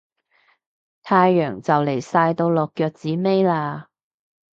[1.03, 3.85] 太陽就嚟晒到落腳子尾喇